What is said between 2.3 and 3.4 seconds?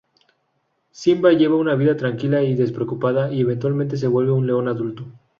y despreocupada